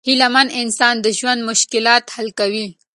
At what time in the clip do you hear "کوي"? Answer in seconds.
2.39-2.67